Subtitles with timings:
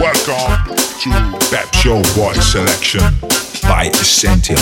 [0.00, 1.10] Welcome to
[1.50, 3.02] Pep Show Boy Selection
[3.62, 4.56] by Essentia.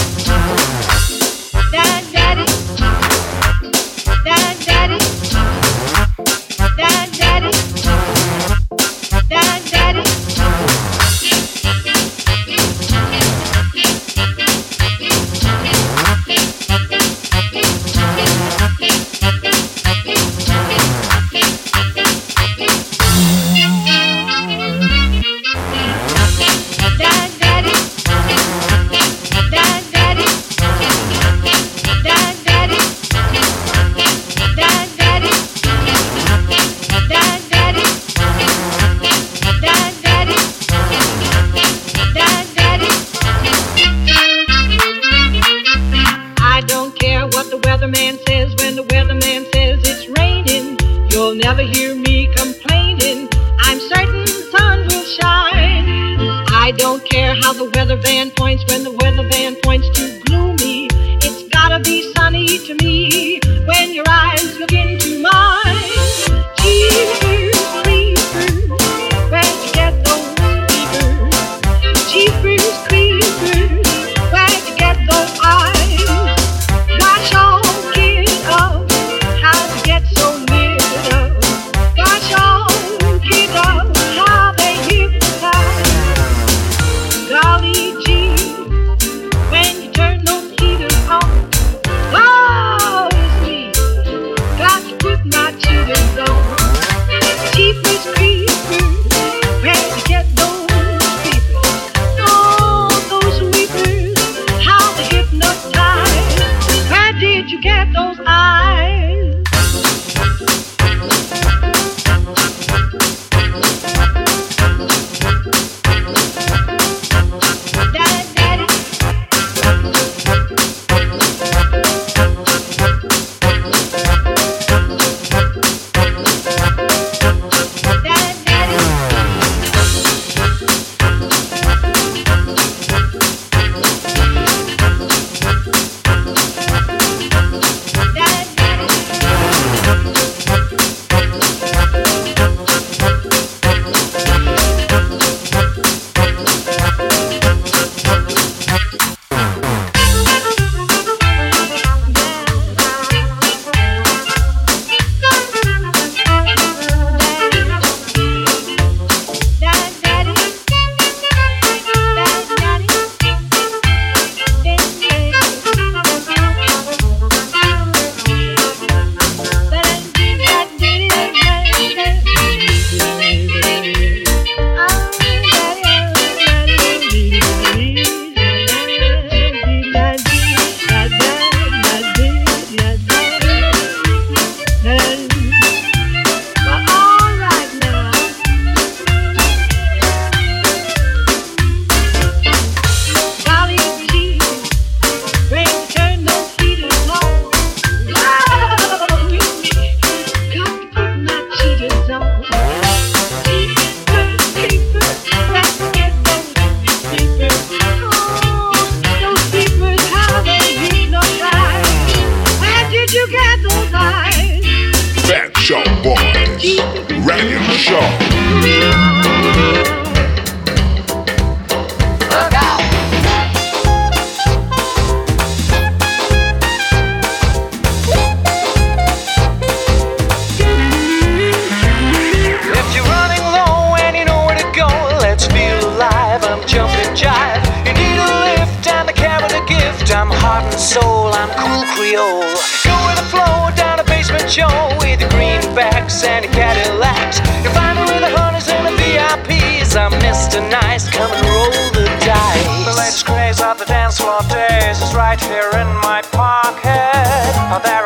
[241.43, 242.55] I'm cool Creole.
[242.87, 244.71] Go with the flow down a basement show
[245.03, 247.43] with the greenbacks and the Cadillacs.
[247.67, 249.99] You find me with the hunters and the VIPs.
[249.99, 250.63] I'm Mr.
[250.71, 252.87] Nice, come and roll the dice.
[252.87, 257.51] The latest craze of the dance floor days is right here in my pocket.
[257.75, 258.02] Oh, there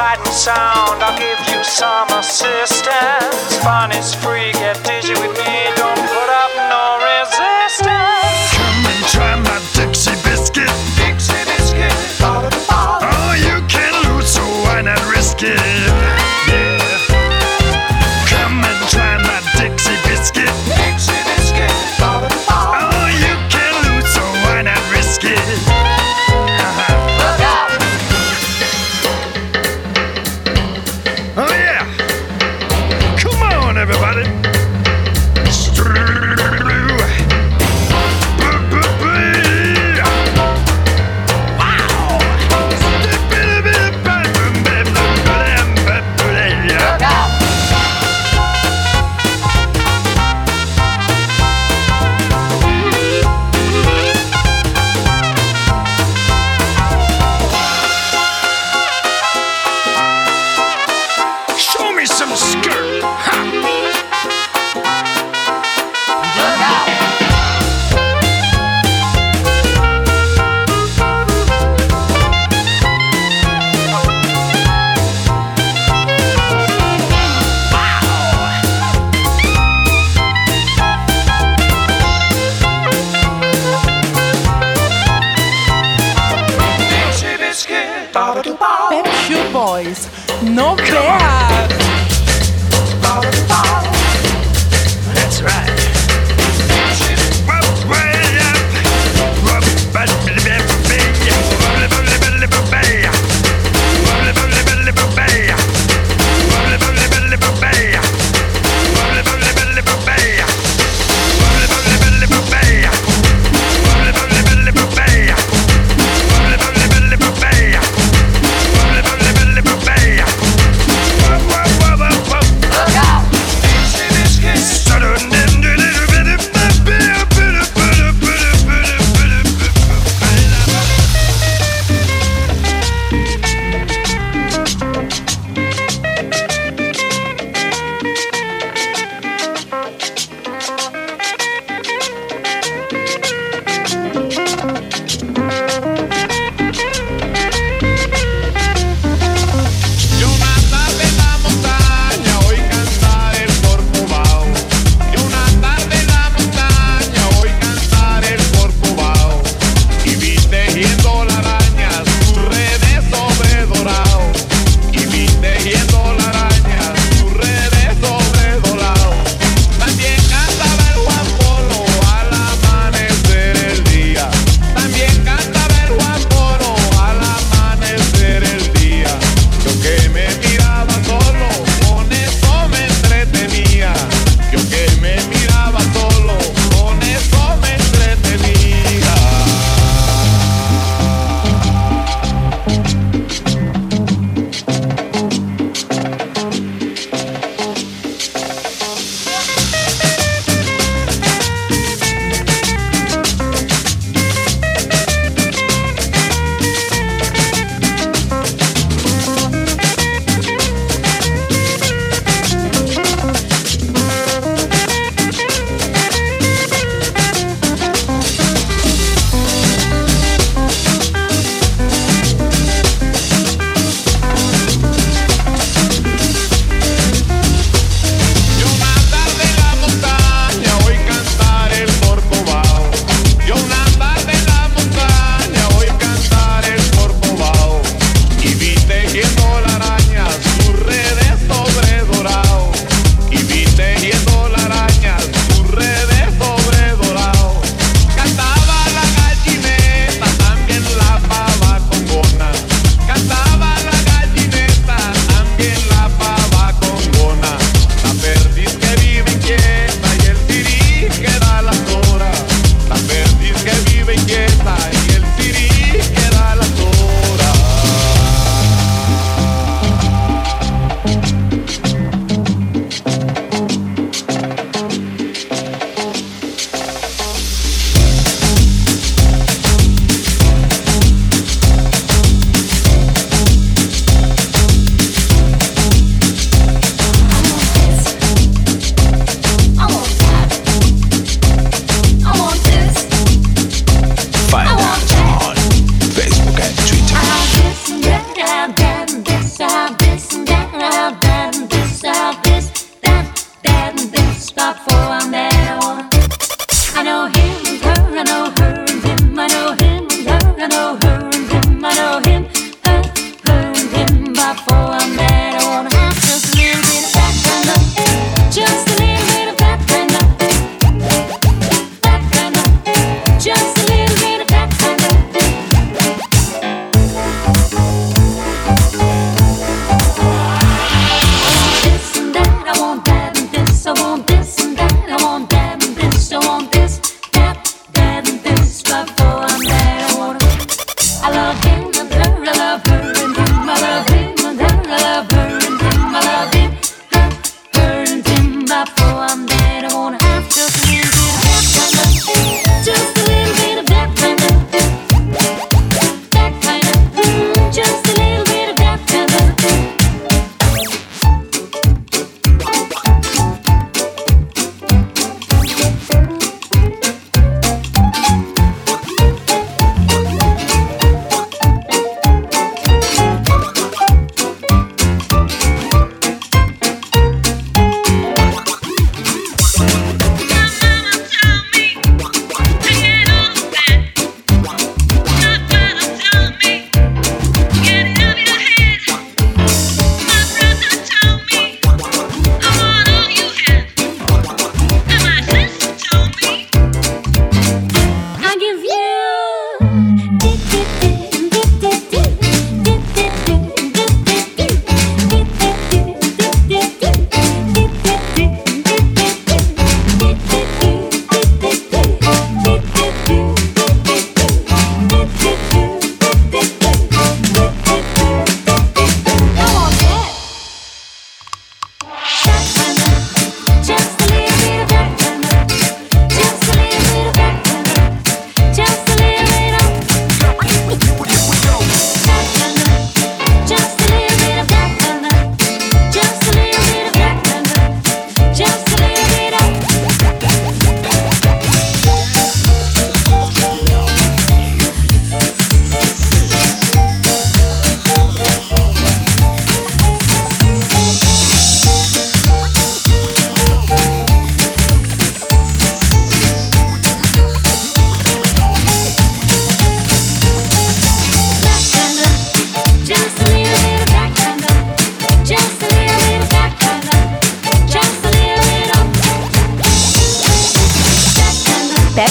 [0.00, 1.02] sight and sound.
[1.02, 3.56] I'll give you some assistance.
[3.62, 4.39] Fun is free.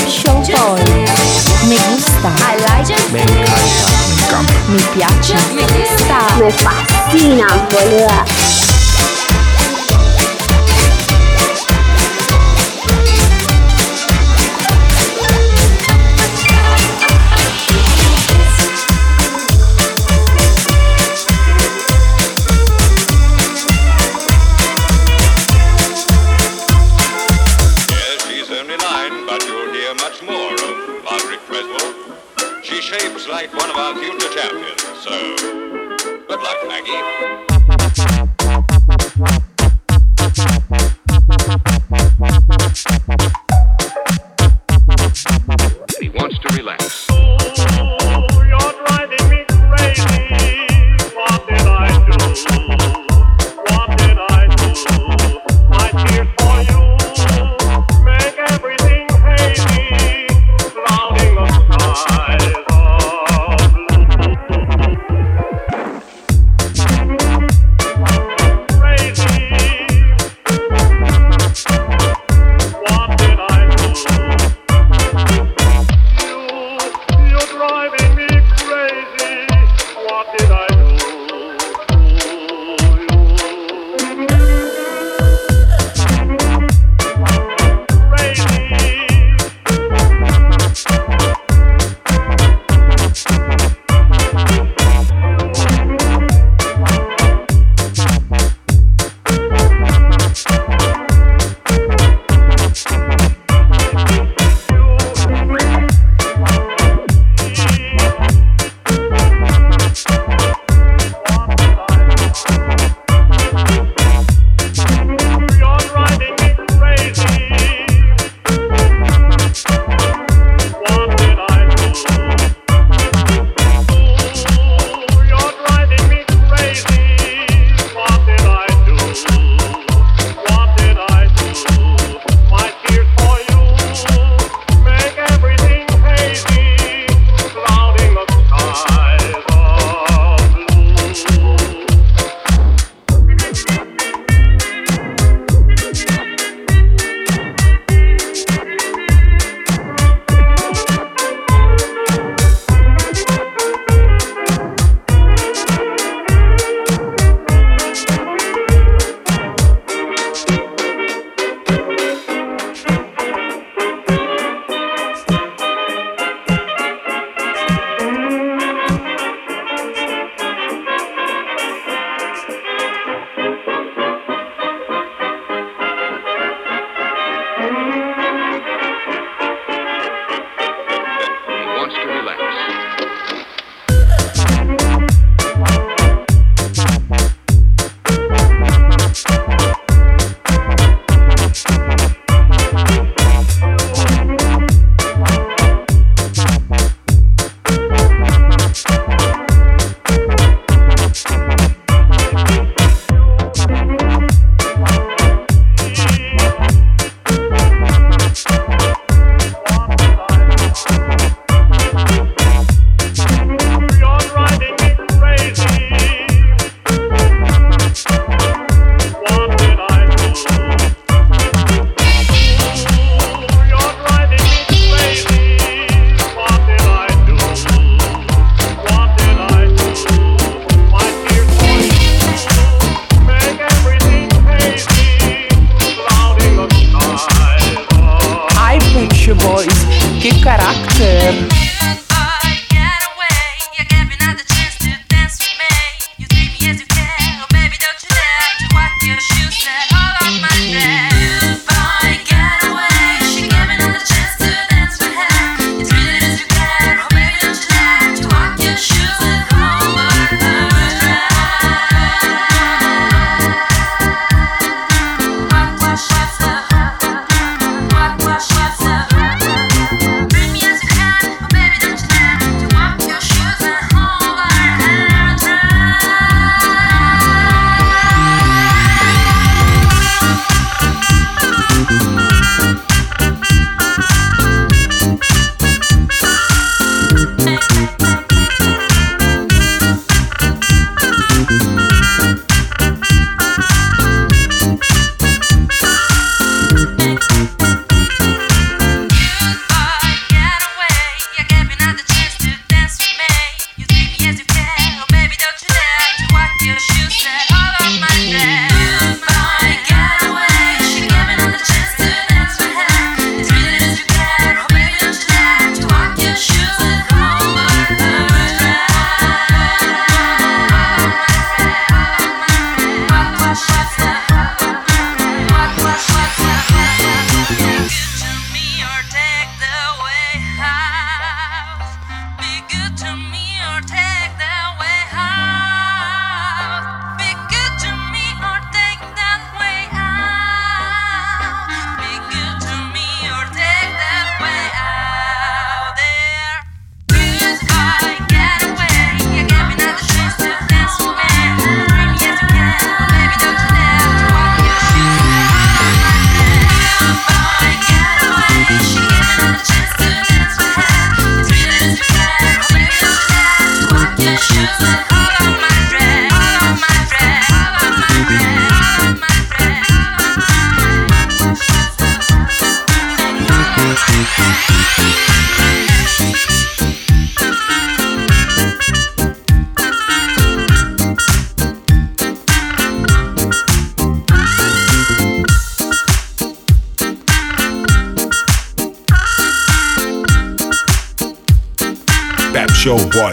[0.09, 1.69] Boys.
[1.69, 2.33] Me gusta.
[2.41, 3.11] I like it.
[3.13, 3.85] Me encanta.
[4.09, 4.53] Me encanta.
[4.67, 5.35] Mi piace.
[5.53, 6.17] Me gusta.
[6.39, 8.48] Me fascina, boluda.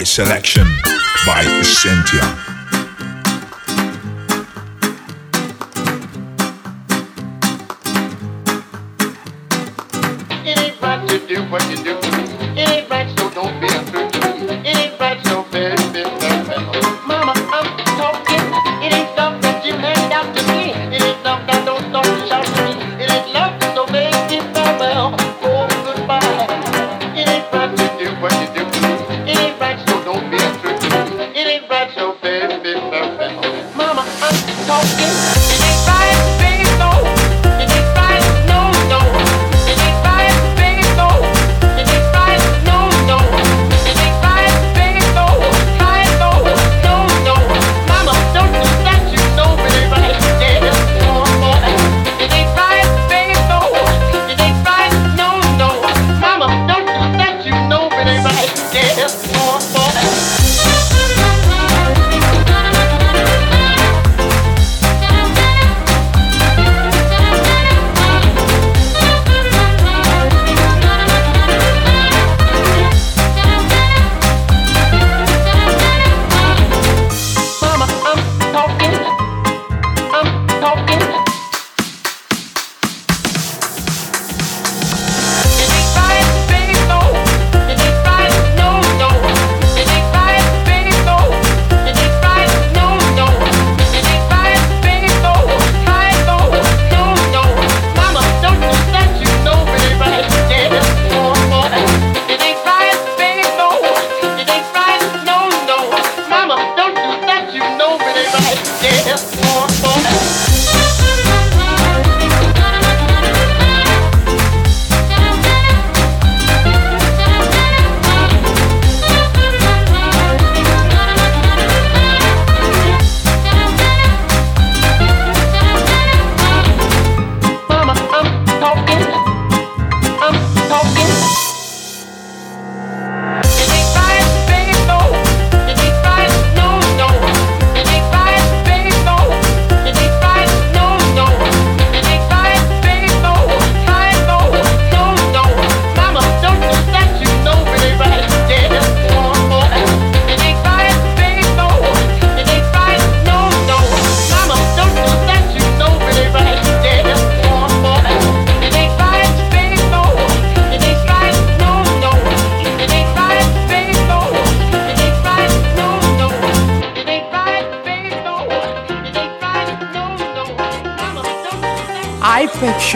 [0.05, 0.67] Selection
[1.27, 2.46] by Essentia.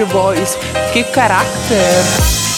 [0.06, 0.58] Boys.
[0.92, 2.49] Que caráter!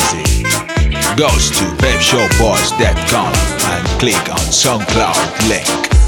[0.00, 0.16] So.
[1.16, 3.32] Goes to pepshowboys.com
[3.70, 5.99] and click on SoundCloud link.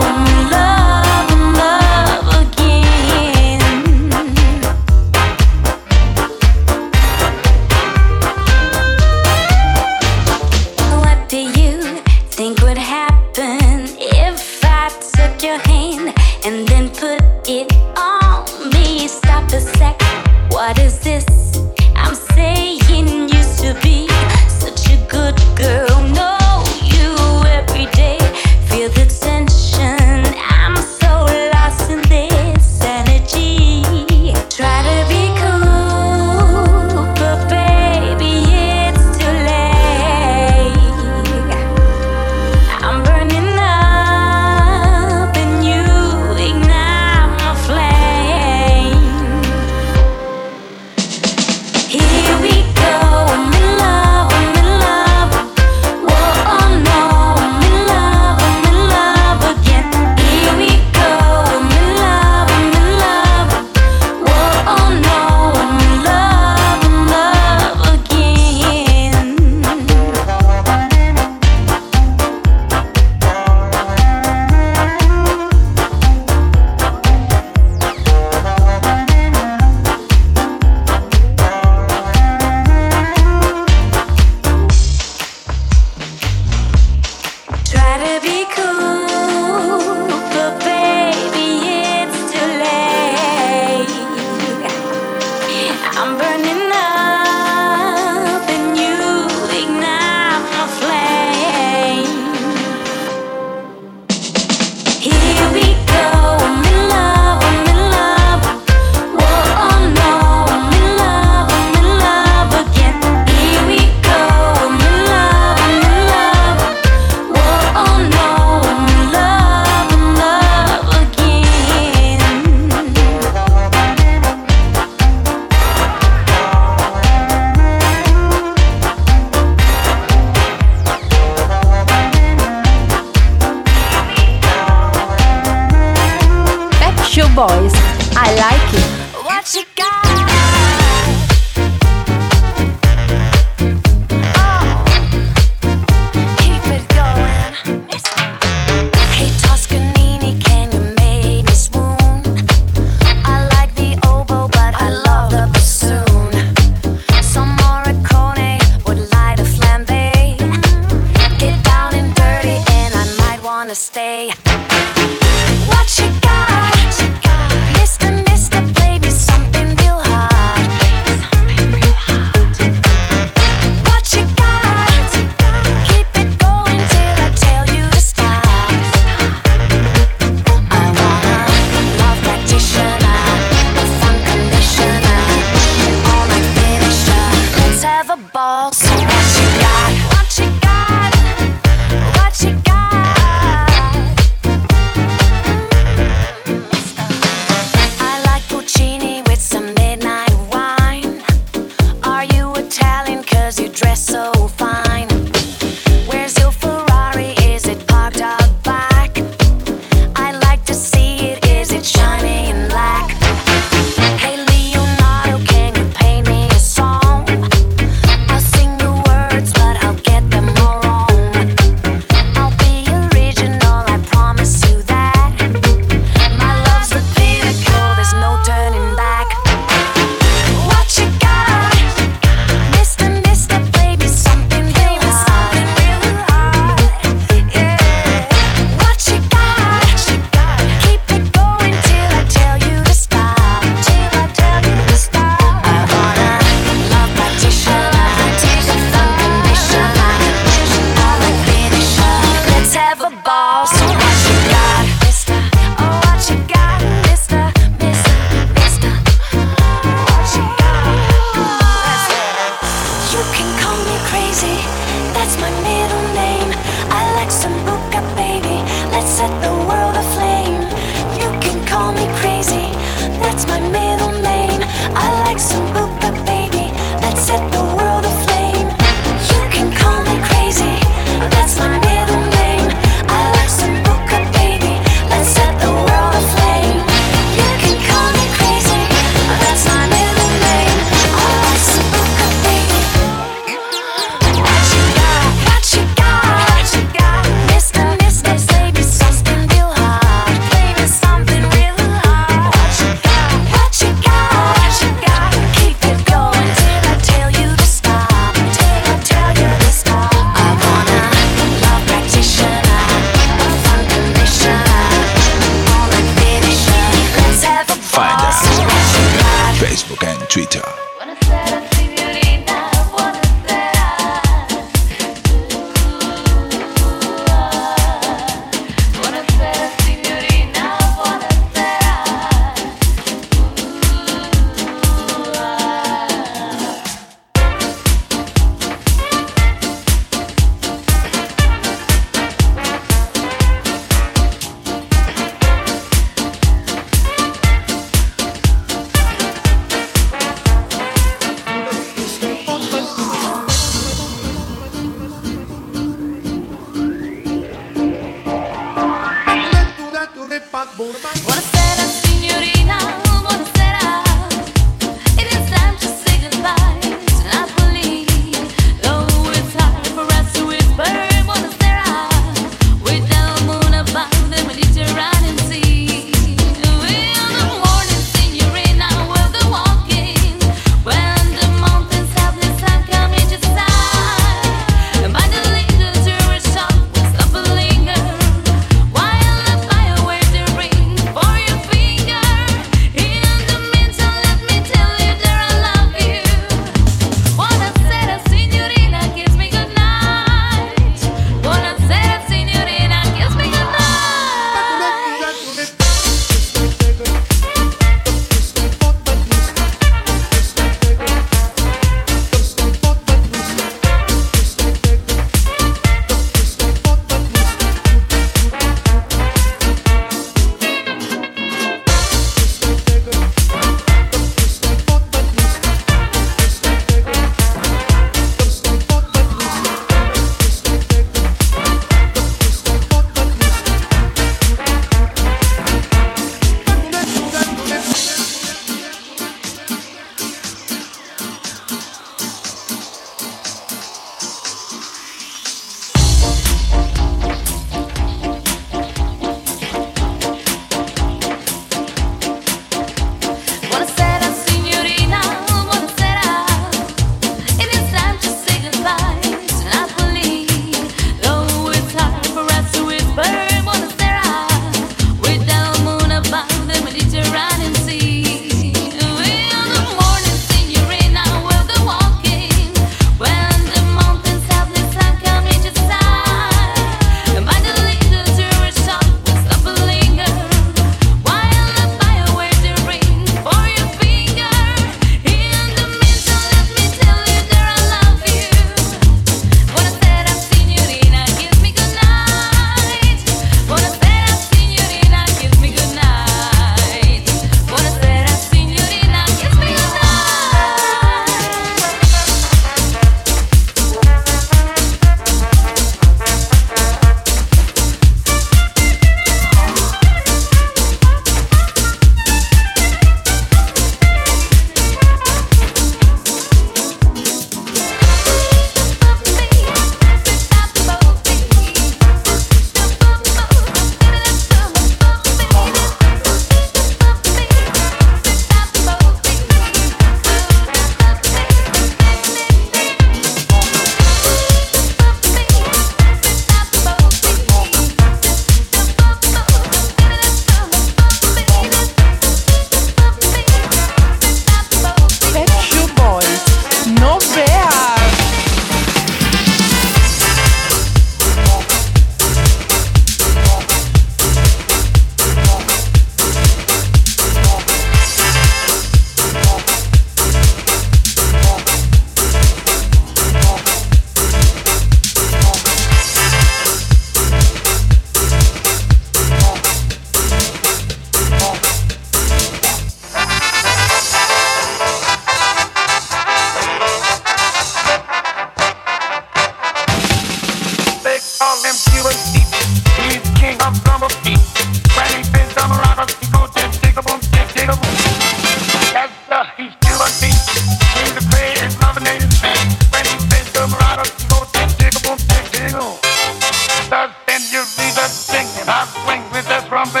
[598.66, 600.00] I swing with the trumpet.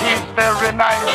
[0.00, 1.07] He's very nice.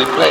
[0.00, 0.29] we play.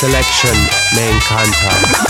[0.00, 0.56] Selection
[0.94, 2.09] me encanta.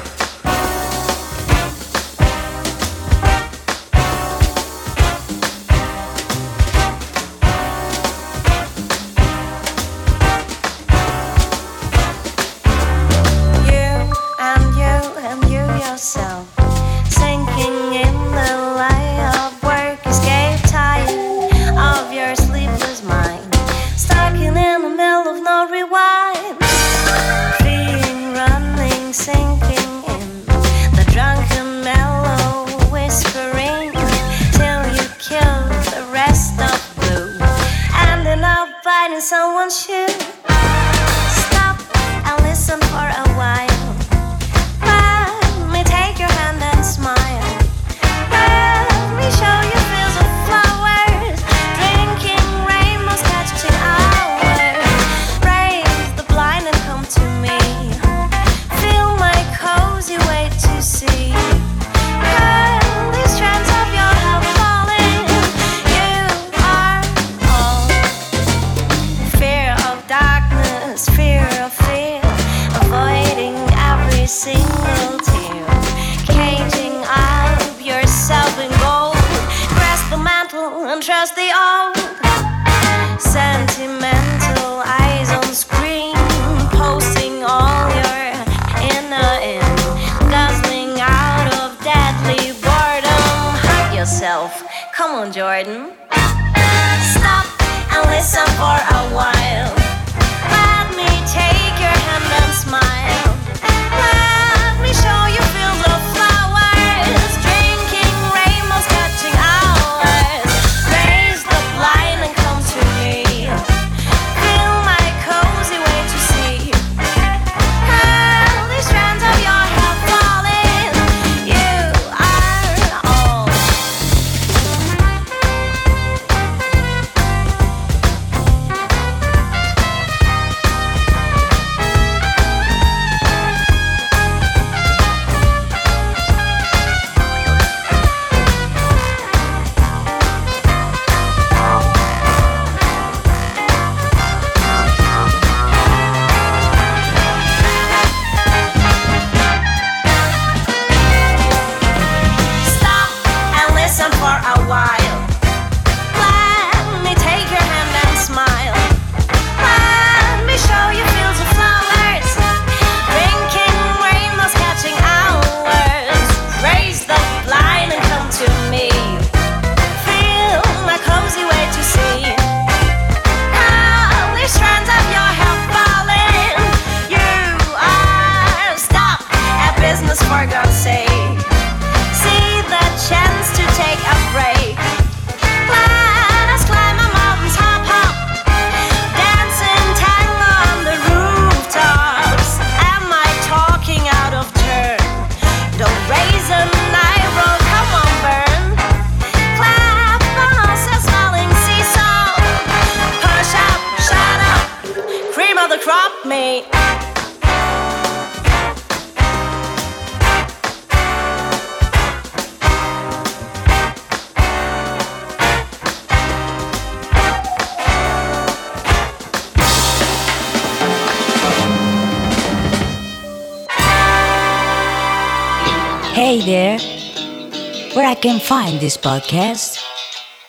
[228.81, 229.77] this podcast?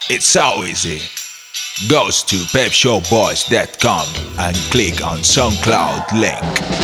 [0.08, 1.02] It's so easy.
[1.86, 4.06] Goes to pepshowboys.com
[4.38, 6.81] and click on SoundCloud link.